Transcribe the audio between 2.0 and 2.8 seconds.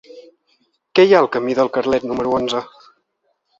número onze?